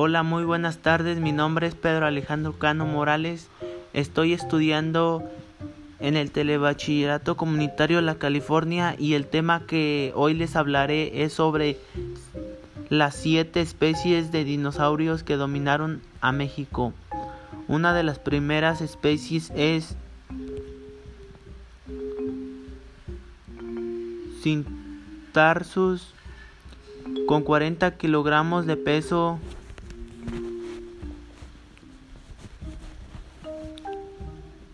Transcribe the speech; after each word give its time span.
Hola, 0.00 0.22
muy 0.22 0.44
buenas 0.44 0.78
tardes. 0.78 1.18
Mi 1.18 1.32
nombre 1.32 1.66
es 1.66 1.74
Pedro 1.74 2.06
Alejandro 2.06 2.56
Cano 2.56 2.86
Morales. 2.86 3.48
Estoy 3.92 4.32
estudiando 4.32 5.28
en 5.98 6.16
el 6.16 6.30
Telebachillerato 6.30 7.36
Comunitario 7.36 8.00
la 8.00 8.14
California 8.14 8.94
y 8.96 9.14
el 9.14 9.26
tema 9.26 9.66
que 9.66 10.12
hoy 10.14 10.34
les 10.34 10.54
hablaré 10.54 11.24
es 11.24 11.32
sobre 11.32 11.78
las 12.90 13.16
siete 13.16 13.60
especies 13.60 14.30
de 14.30 14.44
dinosaurios 14.44 15.24
que 15.24 15.34
dominaron 15.34 16.00
a 16.20 16.30
México. 16.30 16.92
Una 17.66 17.92
de 17.92 18.04
las 18.04 18.20
primeras 18.20 18.80
especies 18.80 19.50
es 19.56 19.96
Cintarsus 24.44 26.14
con 27.26 27.42
40 27.42 27.96
kilogramos 27.96 28.64
de 28.64 28.76
peso 28.76 29.40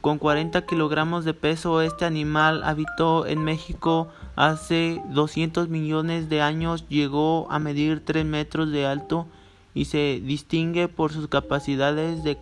Con 0.05 0.19
40 0.19 0.67
kilogramos 0.67 1.25
de 1.25 1.33
peso, 1.33 1.81
este 1.81 2.05
animal 2.05 2.63
habitó 2.63 3.25
en 3.25 3.43
México 3.43 4.09
hace 4.37 5.01
200 5.09 5.71
millones 5.71 6.29
de 6.29 6.43
años, 6.43 6.87
llegó 6.91 7.51
a 7.51 7.59
medir 7.59 8.05
3 8.05 8.27
metros 8.27 8.71
de 8.71 8.85
alto 8.85 9.27
y 9.73 9.87
se 9.87 10.21
distingue 10.23 10.89
por 10.89 11.11
sus 11.11 11.29
capacidades 11.29 12.23
de, 12.23 12.37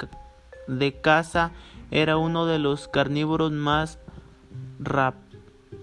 de 0.66 1.00
caza. 1.00 1.52
Era 1.92 2.16
uno 2.16 2.46
de 2.46 2.58
los 2.58 2.88
carnívoros 2.88 3.52
más 3.52 4.00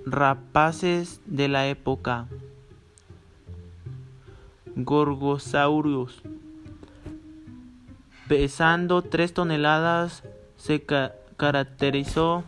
rapaces 0.05 1.21
de 1.27 1.47
la 1.47 1.65
época. 1.67 2.27
Gorgosaurus. 4.75 6.21
Pesando 8.27 9.01
3 9.01 9.33
toneladas, 9.33 10.23
se, 10.57 10.83
caracterizó 11.39 12.43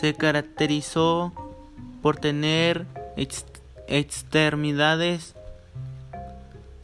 se 0.00 0.14
caracterizó 0.14 1.32
por 2.02 2.18
tener 2.18 2.86
extremidades 3.88 5.34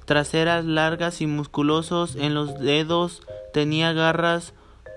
traseras 0.07 0.65
largas 0.65 1.21
y 1.21 1.27
musculosos 1.27 2.17
en 2.17 2.35
los 2.35 2.59
dedos, 2.61 3.23
tenía 3.53 3.93
garras 3.93 4.55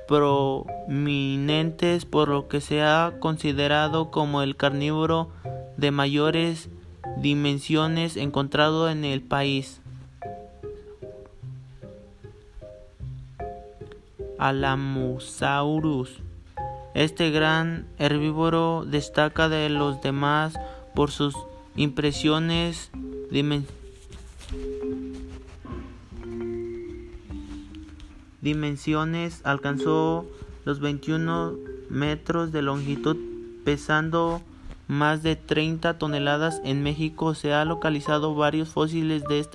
prominentes 0.07 2.05
por 2.05 2.29
lo 2.29 2.47
que 2.47 2.61
se 2.61 2.81
ha 2.81 3.13
considerado 3.19 4.09
como 4.09 4.41
el 4.41 4.55
carnívoro 4.55 5.29
de 5.77 5.91
mayores 5.91 6.69
dimensiones 7.17 8.15
encontrado 8.15 8.89
en 8.89 9.03
el 9.03 9.21
país. 9.21 9.81
Alamosaurus. 14.39 16.21
Este 16.93 17.29
gran 17.29 17.87
herbívoro 17.97 18.85
destaca 18.85 19.49
de 19.49 19.69
los 19.69 20.01
demás 20.01 20.55
por 20.95 21.11
sus 21.11 21.35
impresiones 21.75 22.89
dimensiones. 28.41 29.41
Alcanzó 29.43 30.25
los 30.65 30.79
21 30.79 31.53
metros 31.89 32.51
de 32.51 32.61
longitud, 32.61 33.17
pesando 33.65 34.41
más 34.87 35.21
de 35.21 35.35
30 35.35 35.97
toneladas. 35.97 36.61
En 36.63 36.81
México 36.81 37.35
se 37.35 37.53
han 37.53 37.67
localizado 37.67 38.33
varios 38.35 38.69
fósiles 38.69 39.23
de 39.25 39.45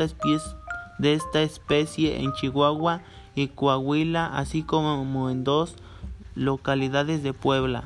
de 0.98 1.14
esta 1.14 1.42
especie 1.42 2.20
en 2.20 2.32
Chihuahua 2.34 3.02
y 3.34 3.48
Coahuila, 3.48 4.26
así 4.26 4.62
como 4.62 5.30
en 5.30 5.44
dos 5.44 5.74
localidades 6.34 7.22
de 7.22 7.32
Puebla. 7.32 7.84